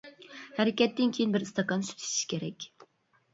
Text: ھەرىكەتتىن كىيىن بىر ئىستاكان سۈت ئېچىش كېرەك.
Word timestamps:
ھەرىكەتتىن 0.59 1.13
كىيىن 1.17 1.35
بىر 1.35 1.45
ئىستاكان 1.47 1.85
سۈت 1.91 2.01
ئېچىش 2.05 2.25
كېرەك. 2.33 2.67